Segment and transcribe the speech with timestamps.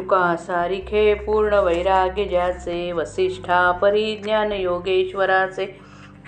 [0.00, 5.66] शुका सारिखे पूर्ण वैराग्य ज्याचे वसिष्ठा परिज्ञान योगेश्वराचे.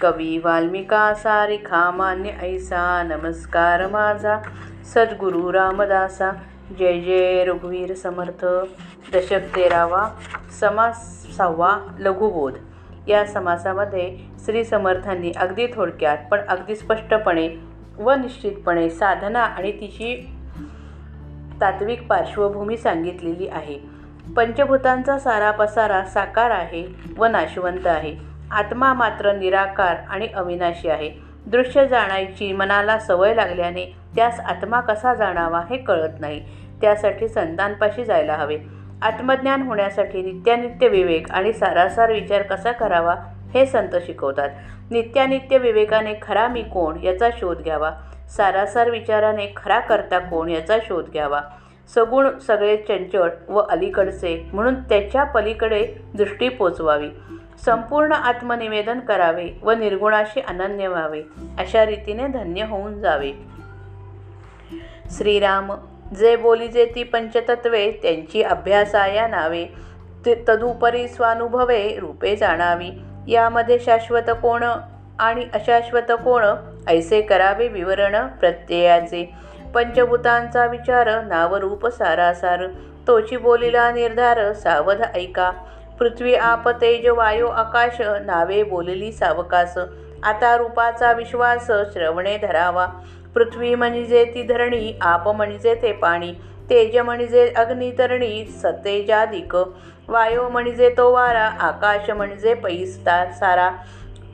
[0.01, 4.37] कवी वाल्मिका सारिखा मान्य ऐसा नमस्कार माझा.
[4.85, 6.30] सद्गुरु रामदासा
[6.79, 8.44] जय जय रघुवीर समर्थ.
[9.15, 10.08] दशक तेरावा
[10.61, 12.52] समास सहावा लघुबोध.
[13.08, 17.48] या समासामध्ये श्री समर्थांनी अगदी थोडक्यात पण अगदी स्पष्टपणे
[17.98, 20.32] व निश्चितपणे साधना आणि तिची
[21.62, 23.79] तात्विक पार्श्वभूमी सांगितलेली आहे.
[24.37, 28.16] पंचभूतांचा सारा पसारा साकार आहे व नाशवंत आहे.
[28.51, 31.11] आत्मा मात्र निराकार आणि अविनाशी आहे.
[31.47, 36.45] दृश्य जाणायची मनाला सवय लागल्याने त्यास आत्मा कसा जाणावा हे कळत नाही.
[36.80, 38.59] त्यासाठी संतांपाशी जायला हवे.
[39.02, 43.15] आत्मज्ञान होण्यासाठी नित्यानित्य विवेक आणि सारासार विचार कसा करावा
[43.55, 44.49] हे संत शिकवतात.
[44.91, 47.91] नित्यानित्य विवेकाने खरा मी कोण याचा शोध घ्यावा.
[48.37, 51.41] सारासार विचाराने खरा करता कोण याचा शोध घ्यावा?
[51.95, 57.09] सगुण सगळे चंचळ व अलीकडचे म्हणून त्याच्या पलीकडे दृष्टी पोचवावी.
[57.65, 61.23] संपूर्ण आत्मनिवेदन करावे व निर्गुणाशी अनन्य व्हावे
[61.59, 63.33] अशा रीतीने धन्य होऊन जावे.
[65.11, 65.72] श्रीराम
[66.19, 69.67] जे बोलीजे ती पंचतत्वे त्यांची अभ्यासाया नावे.
[70.48, 72.91] तदुपरी स्वानुभवे रूपे जाणावी.
[73.28, 74.62] यामध्ये शाश्वत कोण
[75.19, 76.44] आणि अशाश्वत कोण
[76.88, 79.25] ऐसे करावे विवरण प्रत्ययाचे.
[79.75, 82.66] पंचभूतांचा विचार नावरूप सारासार.
[83.06, 85.50] तोची बोलीला निर्धार सावध ऐका.
[85.98, 89.78] पृथ्वी आप तेज वायू आकाश नावे बोलली सावकास.
[90.22, 92.86] आता रूपाचा विश्वास श्रवणे धरावा.
[93.34, 96.33] पृथ्वी म्हणजे ती धरणी आप म्हणजे ते पाणी.
[96.70, 99.56] तेज म्हणजे अग्नितरणी सतेजादिक
[100.08, 103.70] वायू म्हणजे तो वारा आकाश म्हणजे पैस्ता सारा.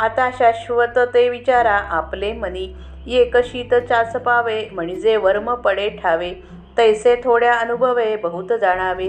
[0.00, 2.74] आता शाश्वत ते विचारा आपले मनी.
[3.06, 6.30] एकशीत चाच पावे म्हणजे वर्म पडे ठावे.
[6.76, 9.08] तैसे थोड्या अनुभवे बहुत जाणावे.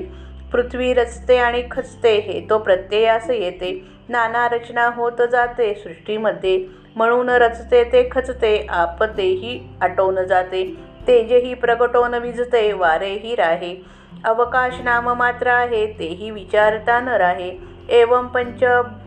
[0.52, 3.86] पृथ्वी रचते आणि खचते हे तो प्रत्ययास येते.
[4.10, 6.66] नाना रचना होत जाते सृष्टीमध्ये.
[6.96, 10.76] म्हणून रचते ते खचते आपतेही आटोन जाते.
[11.08, 13.76] तेजही प्रगटोन विजते वारेही राहे.
[14.24, 17.79] अवकाश नाम मात्र आहे तेही विचारता न राहे.
[17.90, 18.64] एवं पंच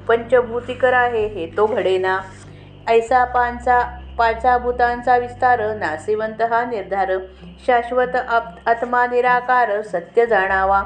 [0.09, 2.21] पंचभूतिकर आहे हे तो घडेना.
[2.89, 7.13] ऐसा पांचा पाचा भूतांचा विस्तार नासिवंत हा निर्धार.
[7.67, 8.17] शाश्वत
[8.67, 10.83] आत्मा निराकार सत्य जाणावा.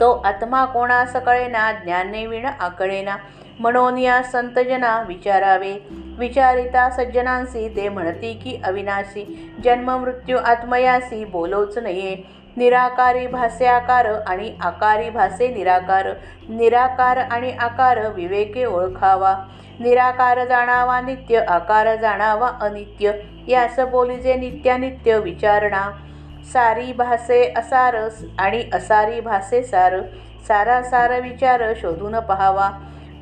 [0.00, 3.16] तो आत्मा कोणास कळेना ज्ञाने विण आकळेना.
[3.60, 5.76] म्हणून या संतजना विचारावे.
[6.18, 9.54] विचारिता सज्जनांसी ते म्हणती की अविनाशी.
[9.64, 12.39] जन्म मृत्यू आत्मयासी बोलोच नये.
[12.60, 16.08] निराकारी भासे आकार आणि आकारी भासे निराकार.
[16.48, 19.34] निराकार आणि आकार विवेके ओळखावा.
[19.80, 23.12] निराकार जाणावा नित्य आकार जाणावा अनित्य.
[23.48, 25.90] यास बोलीजे नित्यानित्य विचारणा.
[26.52, 27.96] सारी भासे असार
[28.38, 30.00] आणि असारी भासे सार.
[30.48, 32.70] सारा सार विचार शोधून पहावा.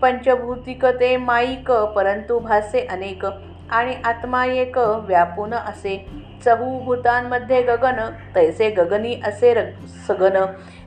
[0.02, 3.24] पंचभूतिक ते माईक परंतु भासे अनेक.
[3.70, 5.96] आणि आत्मा एक व्यापून असे.
[6.44, 7.98] चहूभूतांमध्ये गगन
[8.34, 9.64] तैसे गगनी असे र
[10.08, 10.36] सगन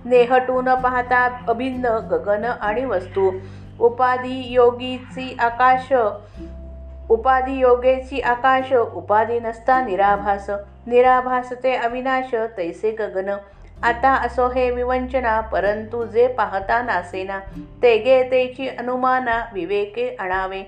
[0.05, 3.31] नेहटून पाहता अभिन्न गगन आणि वस्तू.
[3.79, 5.93] उपाधी योगीची आकाश
[7.09, 10.49] उपाधी योगेची आकाश उपाधी नसता निराभास.
[10.87, 13.29] निराभास ते अविनाश तैसे गगन.
[13.83, 17.39] आता असो हे विवंचना परंतु जे पाहता नासेना
[17.81, 20.63] तेगे तेची अनुमाना विवेके आणावे.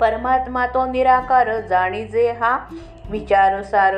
[0.00, 2.58] परमात्मा तो निराकार जाणीजे हा
[3.10, 3.94] विचारसार.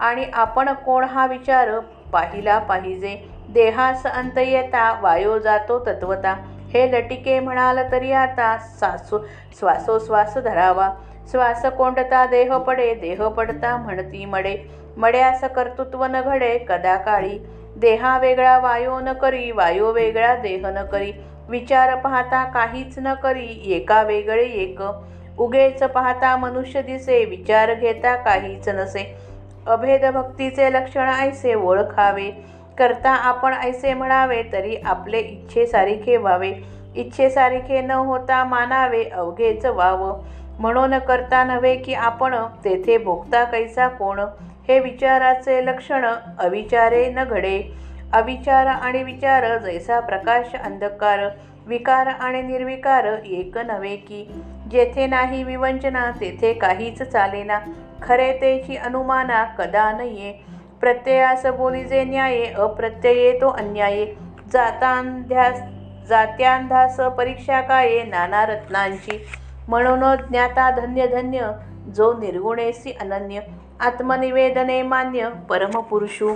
[0.00, 1.78] आणि आपण कोण हा विचार?
[2.12, 3.16] पाहिला पाहिजे.
[3.48, 6.34] देहास अंत येता वायो जातो तत्वता.
[6.72, 9.18] हे लटिके म्हणाल तरी आता सासू
[9.58, 10.88] श्वासोश्वास धरावा.
[11.30, 14.56] श्वास कोंडता देह पडे देह पडता म्हणती मडे.
[14.96, 17.38] मड्यास कर्तृत्व न घडे कदा काळी.
[17.76, 21.12] देहा वेगळा वायो न करी वायो वेगळा देह न करी.
[21.48, 24.78] विचार पाहता काहीच न करी एका वेगळे एक.
[25.42, 29.14] उगेच पाहता मनुष्य दिसे विचार घेता काहीच नसे.
[29.66, 32.30] अभेद भक्तीचे लक्षण ऐसे ओळखावे.
[32.78, 36.52] करता आपण ऐसे म्हणावे तरी आपले इच्छेसारिखे व्हावे.
[36.94, 40.22] इच्छेसारखे न होता मानावे अवघेच व्हावं
[40.58, 42.34] म्हणून करता नव्हे की आपण
[42.64, 44.20] तेथे भोगता कैसा कोण?
[44.68, 46.04] हे विचाराचे लक्षण
[46.38, 47.62] अविचारे न घडे.
[48.12, 51.28] अविचार आणि विचार जैसा प्रकाश अंधकार.
[51.66, 54.32] विकार आणि निर्विकार एक नव्हे की.
[54.70, 57.58] जेथे नाही विवंचना तेथे काहीच चालेना.
[58.02, 60.44] खरे तेची अनुमाना कदा नये
[60.80, 64.14] प्रत्ययास बोलीजे न्याये अप्रत्यये तो अन्याये.
[64.52, 65.60] जातांध्यास
[66.08, 69.26] जात्यांधास परीक्षा काये नाना रत्नांची.
[69.68, 71.50] म्हणून ज्ञाता धन्य धन्य
[71.94, 73.40] जो निर्गुणेसी अनन्य.
[73.80, 76.34] आत्मनिवेदने मान्य परमपुरुषू.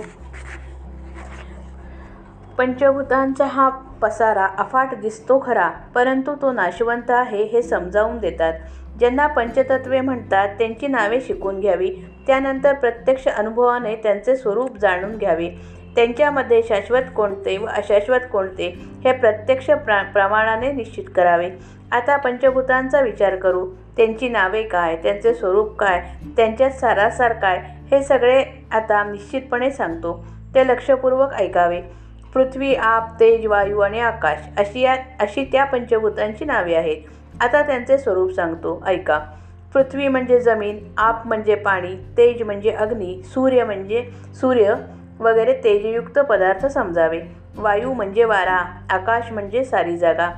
[2.57, 3.69] पंचभूतांचा हा
[4.01, 8.53] पसारा अफाट दिसतो खरा परंतु तो नाशवंत आहे हे समजावून देतात.
[8.99, 11.91] ज्यांना पंचतत्वे म्हणतात त्यांची नावे शिकून घ्यावी.
[12.27, 15.49] त्यानंतर प्रत्यक्ष अनुभवाने त्यांचे स्वरूप जाणून घ्यावे.
[15.95, 18.67] त्यांच्यामध्ये शाश्वत कोणते व अशाश्वत कोणते
[19.03, 21.49] हे प्रत्यक्ष प्रा प्रमाणाने निश्चित करावे.
[21.91, 23.69] आता पंचभूतांचा विचार करू.
[23.97, 24.95] त्यांची नावे काय?
[24.95, 26.03] त्यांचे स्वरूप काय?
[26.37, 27.61] त्यांच्यात सारासार काय?
[27.91, 30.25] हे सगळे आता निश्चितपणे सांगतो.
[30.55, 31.81] ते लक्षपूर्वक ऐकावे.
[32.33, 36.97] पृथ्वी आप तेज वायू आणि आकाश अशी या अशी त्या पंचभूतांची नावे आहेत.
[37.41, 38.83] आता त्यांचे स्वरूप सांगतो.
[38.85, 39.19] ऐका.
[39.73, 44.75] पृथ्वी म्हणजे जमीन आप म्हणजे पाणी तेज म्हणजे अग्नी सूर्य म्हणजे सूर्य
[45.19, 47.19] वगैरे तेजयुक्त पदार्थ समजावे.
[47.57, 50.29] वायू म्हणजे वारा आकाश म्हणजे सारी जागा.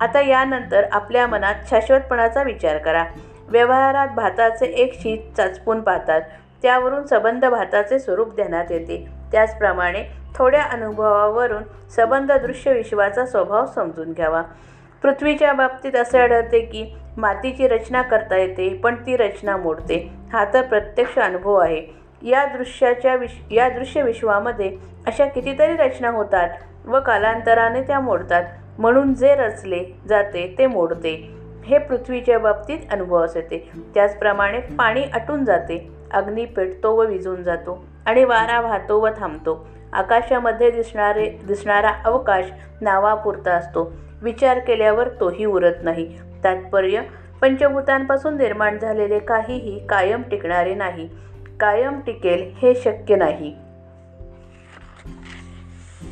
[0.00, 3.04] आता यानंतर आपल्या मनात शाश्वतपणाचा विचार करा.
[3.48, 6.20] व्यवहारात भाताचे एक शीत चाचपून पाहतात.
[6.62, 9.08] त्यावरून सबंध भाताचे स्वरूप ध्यानात येते.
[9.32, 10.04] त्याचप्रमाणे
[10.34, 14.42] थोड्या अनुभवावरून संबंध दृश्य विश्वाचा स्वभाव समजून घ्यावा.
[15.02, 20.10] पृथ्वीच्या बाबतीत असे आढळते की मातीची रचना करता येते पण ती रचना मोडते.
[20.32, 22.06] हा तर प्रत्यक्ष अनुभव आहे.
[22.22, 24.76] या दृश्याच्या विश या दृश्य विश्वामध्ये
[25.06, 26.48] अशा कितीतरी रचना होतात
[26.86, 28.44] व कालांतराने त्या मोडतात.
[28.78, 31.30] म्हणून जे रचले जाते ते मोडते.
[31.66, 33.70] हे पृथ्वीच्या बाबतीत अनुभवास येते.
[33.94, 35.95] त्याचप्रमाणे पाणी आटून जाते.
[36.12, 39.68] अग्नी पेटतो व विझून जातो आणि वारा वाहतो व थांबतो.
[39.92, 42.44] आकाशामध्ये दिसणारे दिसणारा अवकाश
[42.80, 43.92] नावापुरता असतो.
[44.22, 46.18] विचार केल्यावर तोही उरत नाही.
[46.44, 47.00] तात्पर्य
[47.40, 51.08] पंचभूतांपासून निर्माण झालेले काहीही कायम टिकणारे नाही.
[51.60, 53.56] कायम टिकेल हे शक्य नाही.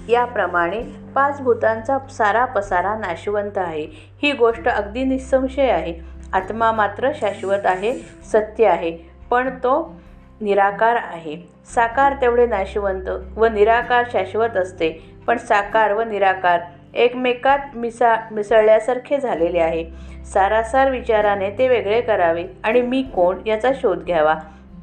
[0.08, 0.82] याप्रमाणे
[1.14, 3.86] पाच भूतांचा सारा पसारा नाशवंत आहे.
[4.22, 5.94] ही गोष्ट अगदी निसंशय आहे.
[6.32, 7.92] आत्मा मात्र शाश्वत आहे
[8.32, 9.13] सत्य आहे.
[9.30, 10.00] पण तो
[10.40, 11.36] निराकार आहे.
[11.74, 16.60] साकार तेवढे नाशवंत व निराकार शाश्वत असते पण साकार व निराकार
[16.94, 19.90] एकमेकात मिसा मिसळल्यासारखे झालेले आहे.
[20.24, 22.44] सारासार विचाराने ते वेगळे करावे.
[22.64, 24.34] आणि मी कोण याचा शोध घ्यावा?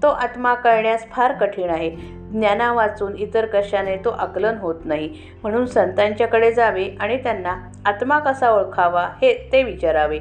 [0.04, 1.90] तो आत्मा कळण्यास फार कठीण आहे.
[2.32, 5.18] ज्ञाना वाचून इतर कशाने तो आकलन होत नाही.
[5.44, 7.56] म्हणून संतांच्याकडे जावे आणि त्यांना
[7.86, 10.20] आत्मा कसा ओळखावा हे ते विचारावे.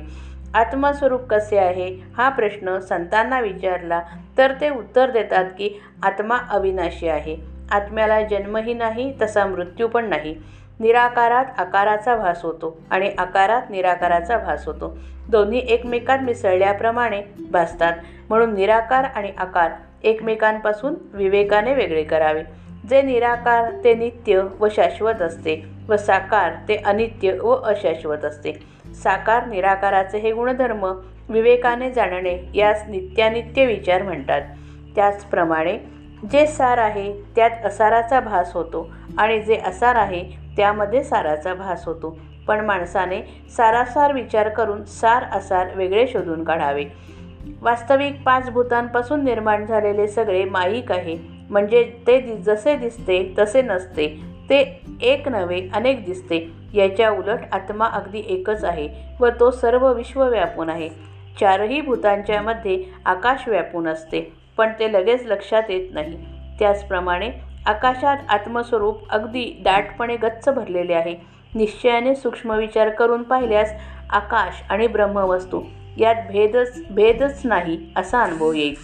[0.54, 4.00] आत्मस्वरूप कसे आहे हा प्रश्न संतांना विचारला
[4.38, 7.36] तर ते उत्तर देतात की आत्मा अविनाशी आहे.
[7.70, 10.34] आत्म्याला जन्मही नाही तसा मृत्यू पण नाही.
[10.80, 14.96] निराकारात आकाराचा भास होतो आणि आकारात निराकाराचा भास होतो.
[15.28, 17.20] दोन्ही एकमेकात मिसळल्याप्रमाणे
[17.50, 17.92] भासतात.
[18.28, 19.70] म्हणून निराकार आणि आकार
[20.02, 22.42] एकमेकांपासून विवेकाने वेगळे करावे.
[22.90, 28.52] जे निराकार ते नित्य व शाश्वत असते व साकार ते अनित्य व अशाश्वत असते.
[28.94, 30.86] साकार निराकाराचे हे गुणधर्म
[31.28, 34.42] विवेकाने जाणणे यास नित्यानित्य विचार म्हणतात.
[34.94, 35.78] त्याचप्रमाणे
[36.32, 40.24] जे सार आहे त्यात असाराचा भास होतो आणि जे असार आहे
[40.56, 42.18] त्यामध्ये साराचा भास होतो.
[42.48, 46.84] पण माणसाने सारासार विचार करून सार असार वेगळे शोधून काढावे.
[47.62, 51.18] वास्तविक पाच भूतांपासून निर्माण झालेले सगळे माईक आहे.
[51.50, 54.29] म्हणजे ते जसे दिसते तसे नसते.
[54.50, 56.48] ते एक नव्हे अनेक दिसते.
[56.74, 58.88] याच्या उलट आत्मा अगदी एकच आहे
[59.20, 60.88] व तो सर्व विश्व व्यापून आहे.
[61.40, 64.20] चारही भूतांच्या मध्ये आकाश व्यापून असते
[64.56, 66.16] पण ते लगेच लक्षात येत नाही.
[66.58, 67.30] त्याचप्रमाणे
[67.66, 71.14] आकाशात आत्मस्वरूप अगदी दाटपणे गच्च भरलेले आहे.
[71.54, 73.72] निश्चयाने सूक्ष्म विचार करून पाहिल्यास
[74.10, 75.62] आकाश आणि ब्रह्मवस्तू
[75.96, 78.74] यात भेदच भेदच नाही असा अनुभव येईल.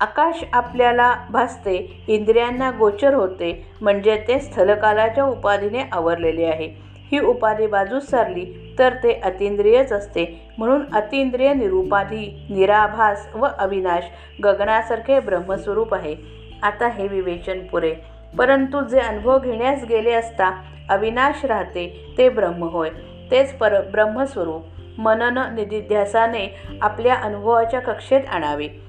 [0.00, 6.86] आकाश आपल्याला भासते इंद्रियांना गोचर होते म्हणजे ते स्थलकालाच्या उपाधीने आवरलेले आहे.
[7.12, 10.50] ही उपाधी बाजूस सारली तर ते अतिंद्रियच असते.
[10.58, 14.04] म्हणून अतिंद्रिय निरुपाधी निराभास व अविनाश
[14.44, 16.16] गगनासारखे ब्रह्मस्वरूप आहे.
[16.62, 17.94] आता हे विवेचन पुरे.
[18.38, 22.90] परंतु जे अनुभव घेण्यास गेले असता अविनाश राहते ते ब्रह्म होय.
[23.30, 24.62] तेच पर ब्रह्मस्वरूप.
[24.98, 28.85] मनन निधिध्यासाने आपल्या अनुभवाच्या कक्षेत आणावे.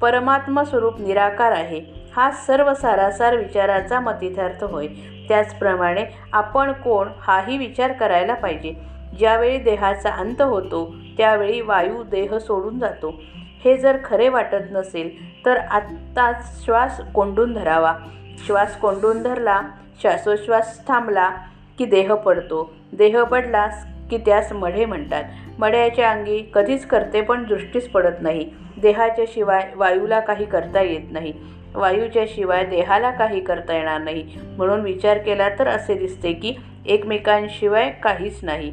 [0.00, 1.80] परमात्म स्वरूप निराकार आहे.
[2.16, 4.86] हा सर्व सारासार विचाराचा मतितार्थ होय.
[5.28, 8.74] त्याचप्रमाणे आपण कोण हाही विचार करायला पाहिजे.
[9.18, 13.14] ज्यावेळी देहाचा अंत होतो त्यावेळी वायू देह सोडून जातो.
[13.64, 15.10] हे जर खरे वाटत नसेल
[15.46, 17.94] तर आत्ताच श्वास कोंडून धरावा.
[18.46, 19.60] श्वास कोंडून धरला
[20.00, 21.30] श्वासोश्वास थांबला
[21.78, 22.72] की देह पडतो.
[22.92, 25.24] देह पडलास की त्यास मढे म्हणतात.
[25.58, 28.50] मढ्याच्या अंगी कधीच करते पण दृष्टीच पडत नाही.
[28.82, 31.32] देहाच्या शिवाय वायूला काही करता येत नाही.
[31.74, 34.38] वायूच्या शिवाय देहाला काही करता येणार नाही.
[34.56, 36.54] म्हणून विचार केला तर असे दिसते की
[36.86, 38.72] एकमेकांशिवाय काहीच नाही.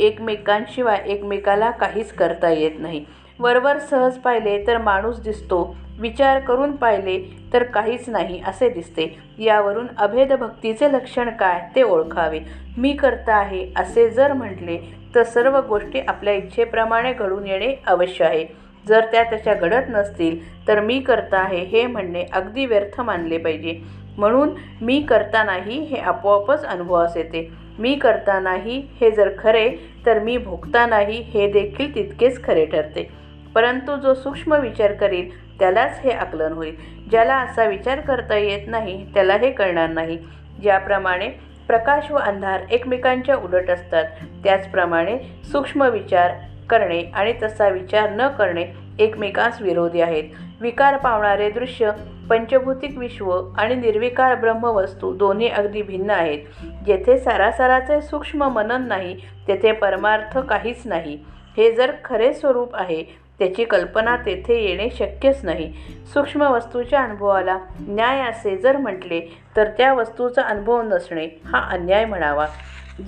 [0.00, 3.04] एकमेकांशिवाय एकमेकाला काहीच करता येत नाही.
[3.38, 5.76] वरवर सहज पाहिले तर माणूस दिसतो.
[5.98, 9.18] विचार करून पाहिले तर काहीच नाही असे दिसते.
[9.38, 12.40] यावरून अभेद भक्तीचे लक्षण काय ते ओळखावे.
[12.76, 18.46] मी करता आहे असे जर म्हटले तर सर्व गोष्टी आपल्या इच्छेप्रमाणे घडून येणे अवश्य आहे.
[18.88, 23.80] जर त्या तशा घडत नसतील तर मी करता आहे हे म्हणणे अगदी व्यर्थ मानले पाहिजे.
[24.18, 27.48] म्हणून मी करता नाही हे आपोआपच अनुभवास येते.
[27.78, 29.70] मी करता नाही हे जर खरे
[30.06, 33.08] तर मी भोगता नाही हे देखील तितकेच खरे ठरते.
[33.54, 36.74] परंतु जो सूक्ष्म विचार करील त्यालाच हे आकलन होईल.
[37.10, 40.18] ज्याला असा विचार करता येत नाही त्याला हे कळणार नाही.
[40.62, 41.28] ज्याप्रमाणे
[41.68, 44.04] प्रकाश व अंधार एकमेकांच्या उलट असतात.
[44.44, 45.18] त्याचप्रमाणे
[45.52, 46.32] सूक्ष्म विचार
[46.70, 48.64] करणे आणि तसा विचार न करणे
[48.98, 50.24] एकमेकांस विरोधी आहेत.
[50.60, 51.90] विकार पावणारे दृश्य
[52.30, 56.38] पंचभूतिक विश्व आणि निर्विकार ब्रह्मवस्तू दोन्ही अगदी भिन्न आहेत.
[56.86, 59.14] जेथे सारासाराचे सूक्ष्म मनन नाही
[59.48, 61.18] तेथे परमार्थ काहीच नाही.
[61.56, 65.72] हे जर खरे स्वरूप आहे त्याची कल्पना तेथे येणे शक्यच नाही.
[66.14, 69.20] सूक्ष्म वस्तूच्या अनुभवाला न्याय असे जर म्हटले
[69.56, 72.46] तर त्या वस्तूचा अनुभव नसणे हा अन्याय म्हणावा.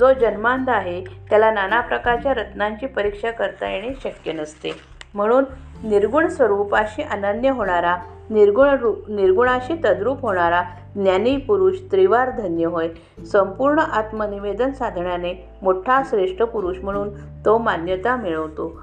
[0.01, 4.73] जो जन्मांध आहे त्याला नाना प्रकारच्या रत्नांची परीक्षा करता येणे शक्य नसते.
[5.15, 5.45] म्हणून
[5.85, 7.97] निर्गुण स्वरूपाशी अनन्य होणारा
[8.31, 10.63] निर्गुण रू निर्गुणाशी तद्रूप होणारा
[10.95, 12.89] ज्ञानी पुरुष त्रिवार धन्य होय.
[13.33, 17.09] संपूर्ण आत्मनिवेदन साधण्याने मोठा श्रेष्ठ पुरुष म्हणून
[17.45, 18.83] तो मान्यता मिळवतो.